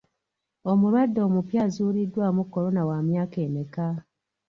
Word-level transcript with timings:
Omulwadde 0.71 1.19
omupya 1.27 1.59
azuuliddwamu 1.65 2.41
kolona 2.53 2.81
wa 2.89 2.97
myaka 3.07 3.37
emeka? 3.47 3.87